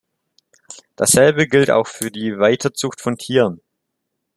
Dasselbe 0.95 1.47
gilt 1.47 1.69
auch 1.69 1.85
für 1.85 2.09
die 2.09 2.39
Weiterzucht 2.39 2.99
von 3.01 3.19
Tieren. 3.19 3.61